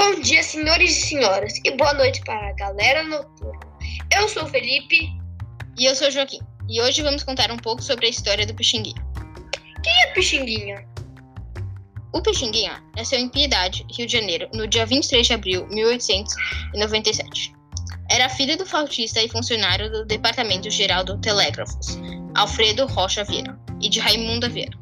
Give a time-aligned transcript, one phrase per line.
[0.00, 3.58] Bom dia, senhores e senhoras, e boa noite para a galera noturna.
[4.14, 5.10] Eu sou o Felipe.
[5.76, 6.38] E eu sou o Joaquim.
[6.68, 9.04] E hoje vamos contar um pouco sobre a história do Pixinguinha.
[9.82, 10.86] Quem é Pixinguinha?
[12.12, 17.52] O Pixinguinha nasceu em Piedade, Rio de Janeiro, no dia 23 de abril de 1897.
[18.08, 21.98] Era filho do flautista e funcionário do Departamento Geral do Telégrafos,
[22.36, 24.78] Alfredo Rocha Vieira, e de Raimunda Vieira.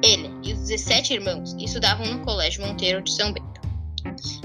[0.00, 3.47] Ele e os 17 irmãos estudavam no Colégio Monteiro de São Bento.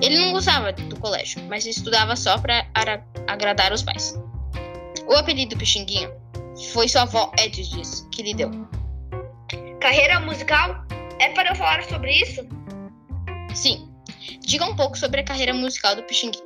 [0.02, 2.66] Ele não gostava do colégio, mas estudava só para
[3.28, 4.20] agradar os pais.
[5.08, 6.12] O apelido Pixinguinha
[6.72, 8.52] foi sua avó Edges que lhe deu.
[9.80, 10.86] Carreira musical?
[11.20, 12.48] É para eu falar sobre isso?
[13.54, 13.90] Sim.
[14.42, 16.44] Diga um pouco sobre a carreira musical do Pixinguinha.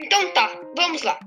[0.00, 1.18] Então tá, vamos lá.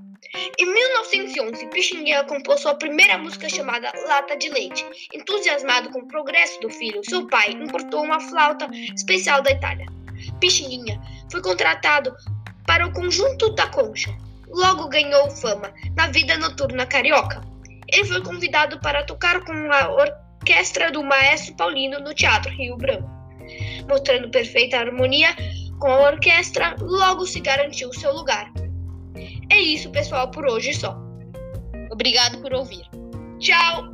[0.57, 4.85] Em 1911, Pixinguinha compôs sua primeira música chamada Lata de Leite.
[5.13, 9.85] Entusiasmado com o progresso do filho, seu pai importou uma flauta especial da Itália.
[10.39, 12.15] Pixinguinha foi contratado
[12.65, 14.15] para o conjunto da Concha.
[14.47, 17.41] Logo ganhou fama na vida noturna carioca.
[17.87, 23.09] Ele foi convidado para tocar com a orquestra do maestro Paulino no Teatro Rio Branco.
[23.89, 25.35] Mostrando perfeita harmonia
[25.79, 28.51] com a orquestra, logo se garantiu seu lugar.
[29.49, 30.97] É isso, pessoal, por hoje só.
[31.91, 32.85] Obrigado por ouvir.
[33.39, 33.90] Tchau!